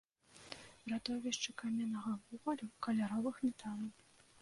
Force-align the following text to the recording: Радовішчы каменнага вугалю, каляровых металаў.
Радовішчы 0.93 1.53
каменнага 1.65 2.17
вугалю, 2.25 2.65
каляровых 2.89 3.35
металаў. 3.49 3.89